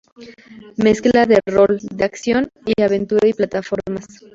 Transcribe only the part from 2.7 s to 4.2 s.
aventura y plataformas.